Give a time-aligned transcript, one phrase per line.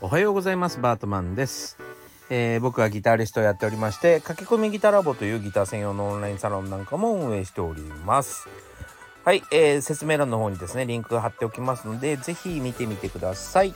[0.00, 1.76] おはようございますバートマンです、
[2.30, 8.48] えー、僕はギタリストをやっておりまして駆け込みギターラボというギター専用のオンラインサロンなんかも運営しております。
[9.26, 13.74] はい、えー、説明欄の方にですねリンク貼っておきますのでぜひ見てみてください。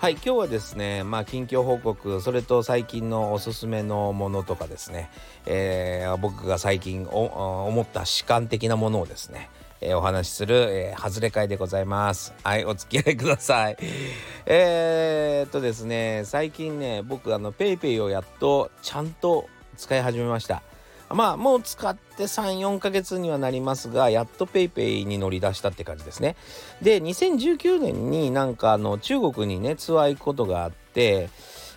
[0.00, 5.10] はい今日はですねまあ近況報告それと最近のおすすめのものとかですね、
[5.46, 9.50] えー、僕が最近思った主観的なものをですね
[9.80, 12.34] えー、お話しする、えー、外れ会でございます。
[12.42, 13.76] はい、お付き合いください。
[14.46, 20.62] えー、っとですね、最近ね、僕あの PayPay をやっとちゃんと使い始めました。
[21.10, 26.36] まあもう使って34ヶ月にはなりますがやっと PayPay に乗り出したって感じですね。
[26.82, 31.30] で2019年になんかあの中国にねツアー行くことがあって、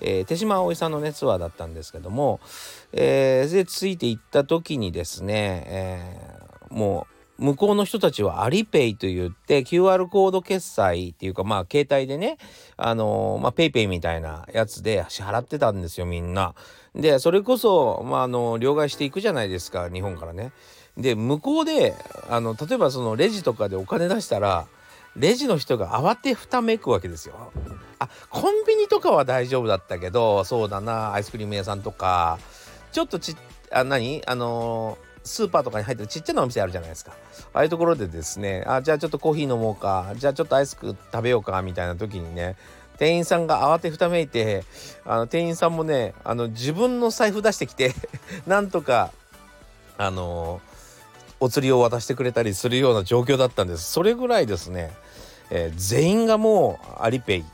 [0.00, 2.40] えー、手島葵さんのねツアーだったんですけども、
[2.92, 12.38] えー、でついて行った時にですね、えー、もう向こうの人たちはアリペイと言って QR コード決済っていうかまあ携帯でね
[12.76, 16.54] あのー、まあ PayPay みたいなやつで支払ってたんですよみんな。
[16.94, 20.52] でそれこそ、まあ、あの両替していくじゃないですか日本からね。
[20.96, 21.94] で向こうで
[22.30, 24.66] あの例えばそのレジとかでお金出したら
[25.14, 27.52] レジの人が慌てふためくわけですよ。
[27.98, 32.38] あコンビニとかは大丈夫だったけどそうだなアイスクリーム屋さんとか
[32.92, 33.36] ちょっとち
[33.70, 34.22] あ何？
[34.26, 37.12] あのスーパーとかに入ってるちっちゃなお店あるじゃないですか。
[37.52, 42.56] ああいうところでですねあじゃあちょっとコーヒー飲もうかじゃあちょっとアイスク食べようかみたいな時にね
[42.98, 44.64] 店員さんが慌てふためいて
[45.04, 47.94] あの店員さんもねあの自分の財布出してきて
[48.46, 49.12] なんとか
[49.98, 50.60] あの
[51.40, 54.92] お釣りを渡してくれたりするような状況だったんですそれぐらいですね、
[55.50, 57.44] えー、全員がもうアリペイ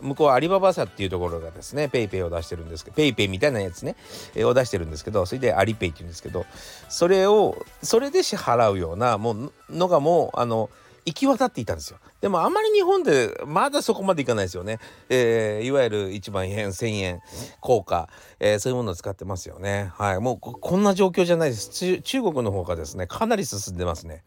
[0.00, 3.96] 向こうはアリババ社っていうところがですね PayPay を出してるんですけど PayPay みたいなやつね、
[4.34, 6.46] えー、を出してるんですけどそれでアリペイっていうんですけど
[6.88, 10.70] それをそれで支払うようなもうのがもうあの
[11.06, 11.98] 行き渡っていたんですよ。
[12.20, 14.78] でもあまり日本でまだそこまでいかないですよね。
[15.08, 17.20] えー、いわゆる1万円1,000円
[17.62, 18.08] 硬貨、
[18.38, 19.90] えー、そういうものを使ってますよね。
[19.94, 21.70] はい、もうこんな状況じゃないです。
[22.02, 24.22] 中国の方がですねかなり進んでますね。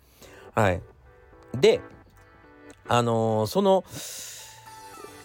[0.56, 0.81] はい、
[1.53, 1.79] で
[2.88, 3.83] あのー、その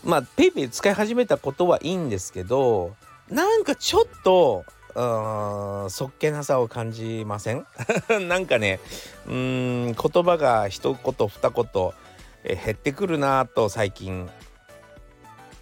[0.04, 2.94] まあ PayPay 使い始めたことはいいんですけど
[3.31, 4.64] なんかちょっと
[4.94, 7.66] うんそっけなさを感じません？
[8.28, 8.81] なんかね
[9.26, 9.94] うん言
[10.25, 11.92] 葉が一言二言
[12.44, 14.28] え減ってくるなと最近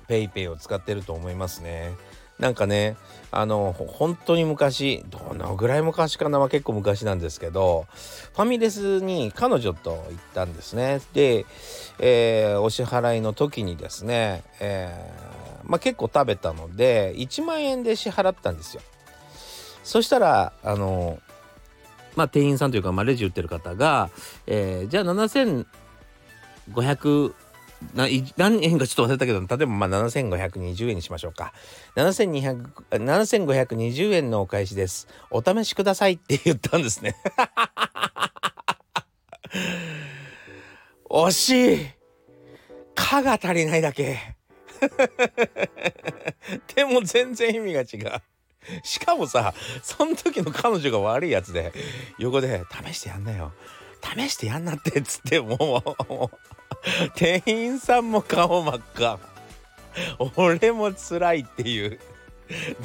[0.08, 1.94] PayPay を使ってると思いますね。
[2.38, 2.96] なんかね
[3.30, 7.86] あの本当に昔どのぐらい昔かなは結構昔なんですけど
[8.34, 10.04] ファミレスに彼女と行っ
[10.34, 11.00] たんですね。
[11.14, 11.46] で、
[11.98, 18.82] えー、お支払いの時にですね、えー、まあ、結構食べたので1万円で支払ったんですよ。
[19.82, 21.18] そしたらあの
[22.16, 24.10] まあ店員さんというか、まあ、レジ売ってる方が、
[24.46, 25.64] えー、じゃあ7500
[26.74, 27.45] な
[27.94, 31.52] 何円かちょっと忘れたけど例えばまあ7520円にしましょうか。
[31.96, 35.06] 7520円のお返しです。
[35.30, 37.14] お試しくださいって言ったんですね。
[41.10, 41.86] 惜しい
[42.94, 44.18] 「か」が足りないだけ。
[46.74, 48.22] でも全然意味が違う。
[48.82, 51.72] しかもさその時の彼女が悪いやつで
[52.18, 53.52] 横で「試してやんなよ。
[54.02, 56.02] 試してやんなって」っつってもう
[57.14, 59.18] 店員さんも顔真っ赤。
[60.36, 61.98] 俺も辛いっていう。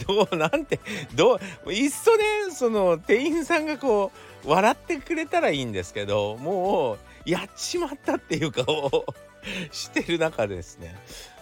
[0.08, 0.80] どうなんて
[1.14, 4.12] どういっそねその店員さんがこ
[4.44, 9.06] う笑ってくれたらいいんですけどもうやっちまったっていう顔を
[9.72, 10.96] してる中ですね。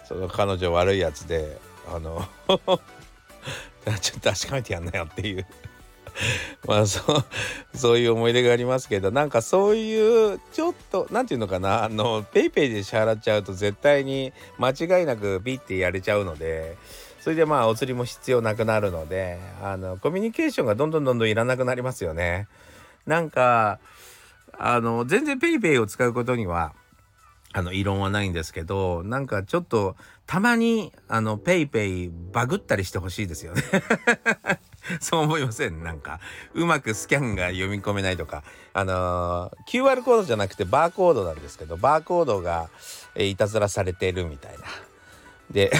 [0.06, 1.58] その彼女悪いやつで
[1.88, 5.46] あの ちょっと確かめてやんなよっていう。
[6.66, 7.24] まあそう
[7.76, 16.76] そういう思い出がありますけどなんかそういうちょっと何て言うのかなあの PayPay で支払っちゃうと絶対に間違いなくピッてやれちゃうので
[17.20, 22.48] それでまあお釣りも必要なくなるのであのコミュニケーションがどんどんどんどんいらなくなりますよね。
[23.06, 23.78] なんか
[24.58, 26.74] あの全然 PayPay を使うことには
[27.52, 29.96] あの異論はないんですけどなんかちょっと
[30.26, 33.62] たまにあの PayPay バグったりしてほしいですよね
[35.00, 35.82] そう思いません。
[35.82, 36.20] なんか
[36.54, 38.42] うまくスキャンが読み込めないとか。
[38.72, 42.68] あのー、QR コードじゃなくてバーコードなんですけどバーコードが、
[43.16, 44.64] えー、いたずらされてるみたいな。
[45.50, 45.72] で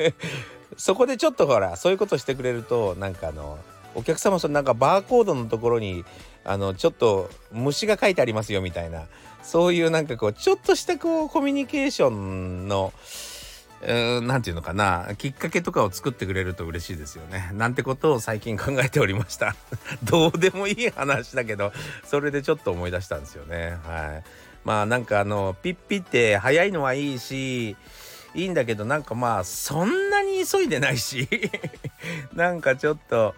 [0.76, 3.58] そこでちょっとほらそういうことしてくれるとなんかあの
[3.94, 6.04] お客様そのなんかバーコードのところに
[6.44, 9.06] あのちょっと虫が書いてありますよみたいな。
[9.42, 12.92] そういうなんかこうちょっとしたこうコミュニケーションの
[13.82, 17.50] うなんていうのかなきっかけとかを作ってくれると嬉しいですよね。
[17.54, 19.54] なんてことを最近考えておりました。
[20.02, 21.72] どうでもいい話だけど
[22.04, 23.78] それでちょっと思い出したんですよね。
[23.84, 24.24] はい。
[24.64, 27.76] まあなんかあのピッピって早いのはいいし
[28.34, 31.28] いいんだけどなんかまあそんなに急いでないし
[32.34, 33.34] なんかちょっと、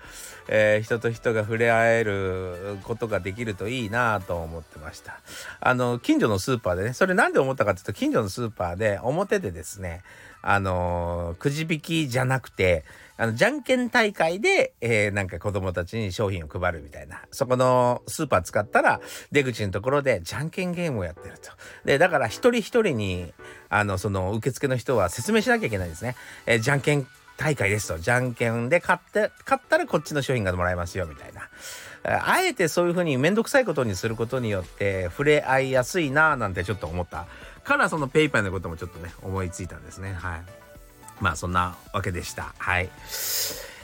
[0.49, 5.21] えー、人と人が触れ合えることができるといいなと思ってました
[5.61, 10.03] あの近所のスーパーでねそれなんで思ったかっていうと近所のスーパーで表でですね
[10.43, 12.85] あのくじ引きじゃなくて
[13.21, 17.21] あの、じゃんけん大会で、えー、なんか子供たちに商品を配るみたいな。
[17.31, 21.51] そこのスーパー使ったら、出口のところでじゃんけんゲームをやってると。
[21.85, 23.35] で、だから一人一人に、
[23.69, 26.17] あの、その受付の人は説明しなきゃいけないんですね。
[26.47, 27.07] えー、じゃんけん
[27.37, 27.99] 大会ですと。
[27.99, 31.43] じゃんけんで買って、買ったらこっちの商品がもらえますよ、みたいな。
[32.05, 37.27] あえてそういうふうにめんどくさいことにすることによって触れ合いやすいなぁなんてちょっと思った
[37.65, 40.41] からその PayPay のこともちょっとね思いついたんですねはい。
[41.21, 42.55] まあそんなわけでした。
[42.59, 42.89] はい。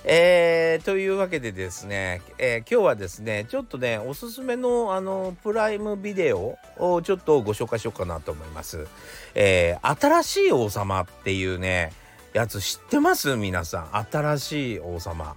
[0.08, 8.86] えー、というわけでですね、えー、今日はですねちょっとねおすすめのあのプライムビデオをちょっとご紹介しようかなと思います。
[9.34, 11.92] えー、新しい王様っていうね
[12.32, 13.36] やつ知ってます？
[13.36, 15.36] 皆さん新しい王様。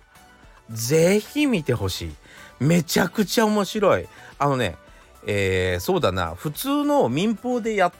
[0.69, 2.15] ぜひ見てほしい。
[2.59, 4.07] めちゃくちゃ面白い。
[4.37, 4.77] あのね、
[5.25, 7.93] えー、そうだな普通の民放でやっ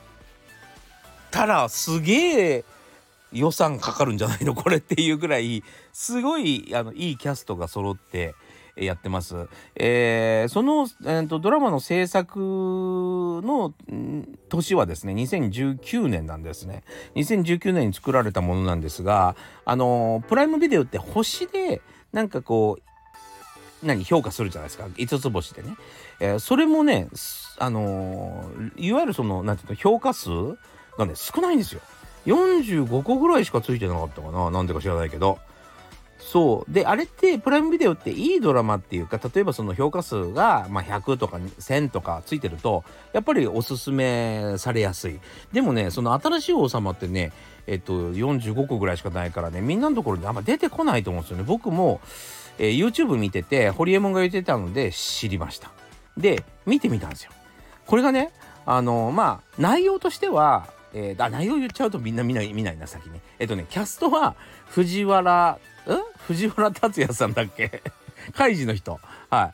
[1.32, 2.66] たらすげえ
[3.32, 4.54] 予算かかるんじゃないの？
[4.56, 5.64] これっていうぐらい
[5.94, 8.36] すごいあのいいキャストが揃って
[8.76, 9.48] やってます。
[9.76, 12.40] えー、その、えーと、ドラマの制作
[13.44, 13.74] の
[14.48, 16.84] 年はですね2019年なんですね。
[17.16, 19.36] 2019年に作られたものなんですが
[19.66, 21.82] あのプライムビデオって星で
[22.14, 22.89] なんかこう
[23.84, 24.86] 何評価するじゃないですか。
[24.86, 25.76] 5つ星でね、
[26.20, 27.08] えー、それもね
[27.58, 30.30] あのいわゆるその何ていうの評価数
[30.98, 31.82] がね少ないんですよ。
[32.26, 34.52] 45個ぐらいしかついてなかったかな。
[34.52, 35.40] なんでか知らないけど。
[36.20, 36.72] そう。
[36.72, 42.84] であれってプライムビデオっていいドラマっていうか例えばその評価数が、まあ、100とか1000とかついてると
[43.14, 45.20] やっぱりおすすめされやすい。
[45.54, 47.32] でもねその新しい王様ってね
[47.68, 51.44] えっと45個ぐらいしかないからねみんなのところにあんま出てこないと思うんですよね。
[51.46, 52.02] 僕も、
[52.58, 55.72] えー、YouTube 見ててホリエモンが言ってたので知りました。
[56.18, 57.32] で見てみたんですよ。
[57.86, 58.32] これがね
[58.66, 64.36] あのまあ内容としてはえー、あ内容言っちゃうとみんな見ない見ないな先ねえっとねキャストは
[64.70, 65.98] 藤原うん
[66.28, 67.84] 藤原竜也さんだっけ？
[68.34, 69.00] カイジの人。
[69.30, 69.54] はい。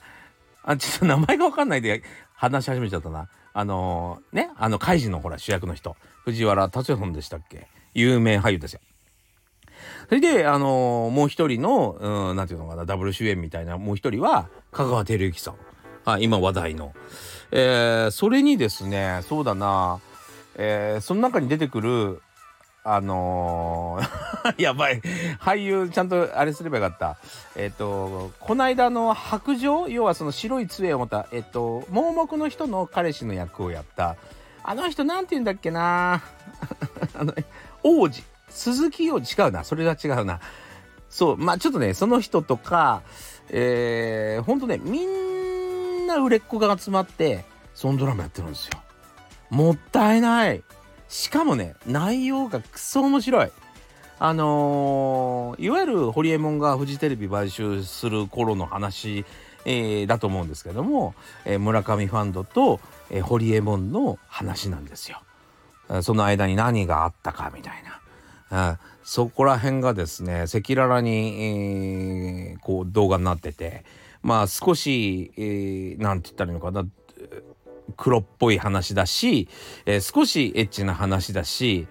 [0.64, 2.04] あちょっと名前が分かんないで
[2.34, 3.28] 話し始めちゃったな。
[3.54, 4.50] あのー、ね？
[4.58, 5.96] あのカイジのほら主役の人。
[6.24, 7.68] 藤原竜也さんでしたっけ？
[7.96, 8.82] 有名俳優ですよ
[10.08, 11.98] それで、あのー、もう一人の、
[12.30, 15.56] うん、なんていうのかな、ダブル主演みたいな、もう一人は、香川照之さん。
[16.06, 16.94] はい、今話題の。
[17.52, 20.00] えー、それにですね、そうだな、
[20.58, 22.22] えー、その中に出てくる
[22.88, 25.02] あのー、 やばい。
[25.40, 27.18] 俳優ちゃんとあれすればよかった。
[27.56, 34.18] えっ、ー、とこの間の白状要はその白い杖を持ったえっ、ー、と盲目の人の彼氏の役をやった。
[34.64, 36.22] あの人なんて言うんだっけな。
[37.16, 37.34] あ の
[37.86, 40.40] 王子鈴木王子違うなそれは違うな。
[41.08, 43.04] そうまあちょっとねその人とか
[43.50, 47.46] えー、ほんとねみんな売れっ子が集まって
[47.76, 48.80] そのドラマやってるんですよ。
[49.50, 50.64] もったいない。
[51.08, 53.52] しかもね内容がクソ面白い。
[54.18, 59.26] あのー、いわゆるホリエモンがフジテレビ買収する頃の話、
[59.66, 62.80] えー、だと思うんですけども、えー、村上ファンドと、
[63.12, 65.22] えー、ホリエモンの話なんですよ。
[66.02, 67.84] その間に何があったかみたい
[68.50, 68.80] な。
[69.04, 73.86] そこら辺がですね赤裸々に、えー、こう動画になってて
[74.24, 76.86] まあ少し、えー、なんて言ったらいいのかな。
[77.98, 79.48] 黒っぽい話だし、
[79.86, 81.88] えー、少しエッチな話だし、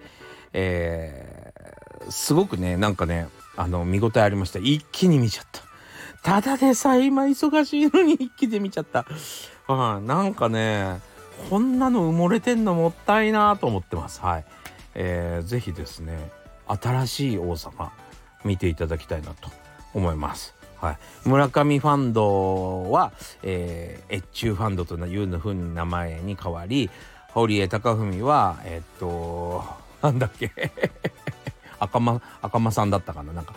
[0.51, 4.59] えー、すごくねなんかねあの見応えありました。
[4.59, 5.61] 一気に見ちゃった。
[6.21, 9.05] ただでさえ今忙しいのに一気で見ちゃった。
[9.67, 10.99] あなんかね
[11.49, 14.21] こんなの埋もれてんのもったいなと思ってます。
[14.21, 14.45] はい、
[14.95, 16.31] えー、ぜひですね
[16.67, 17.91] 新しい王様
[18.43, 19.49] 見ていただきたいなと
[19.93, 20.55] 思います。
[20.81, 23.11] はい、村上ファンドは、
[23.43, 26.89] えー、越中ファンドというのふうに名前に変わり
[27.29, 29.63] 堀江貴文はえっと
[30.01, 30.51] なんだっけ？
[31.79, 33.33] 赤間赤間さんだったかな？
[33.33, 33.55] なんか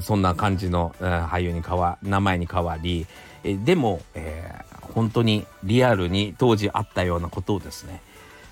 [0.00, 3.06] そんな感じの、えー、俳優に変わ名前に変わり、
[3.44, 8.00] え、でも、えー、本当にリアルに当時あったようなことをですね、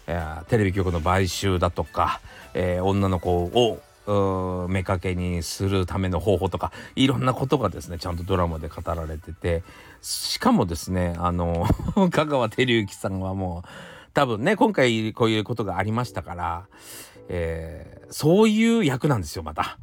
[0.07, 2.21] えー、テレビ局の買収だとか、
[2.55, 3.81] えー、女の子を
[4.69, 9.63] 目かけにするための方法とかいろんなことがですねちゃんとドラマで語られてて
[10.03, 11.67] しかもですねあの
[12.11, 13.69] 香川照之さんはもう
[14.13, 16.65] 多分ね今回こういうことがありましたから、
[17.29, 19.79] えー、そういう役なんですよまた。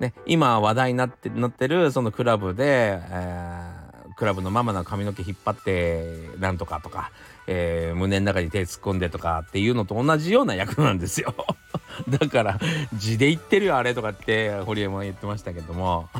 [0.00, 3.77] ね、今話題になってなってるそのクラブで、えー、
[4.18, 7.12] クラブのママの髪の毛引っ張ってなんとかとか、
[7.46, 11.32] えー、胸の中に手突っ込んでとかっていうのと同じような役なんですよ。
[12.10, 12.58] だから
[12.94, 16.08] 字で言ってるよあれとかって堀江も言ってましたけども。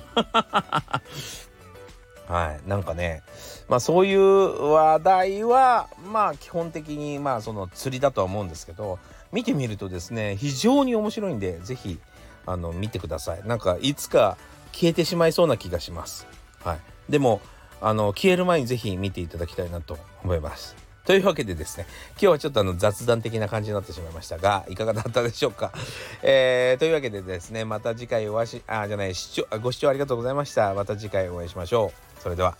[2.28, 3.23] はいなんかね
[3.69, 8.99] まあそういう話題はまあ基本的にまあその釣りだとは思うんですけど
[9.33, 11.99] 見てみるとですね非常に面白いんで是非
[12.47, 13.43] あの見てください。
[13.45, 14.37] なんかいつか
[14.73, 16.26] 消えてしまいそうな気がします。
[16.62, 16.78] はい。
[17.09, 17.40] でも
[17.81, 20.89] あの消える前に是非見ていただきたいなと思います。
[21.09, 25.73] というわけでですね今日はちょっとあの雑談的な感じになってしまいましたがいかがだったでしょうか、
[26.23, 32.59] えー、というわけでですねまた次回お会いしあじゃない視聴ご視聴ありがとうございましたまた次回お会いしましょうそれでは。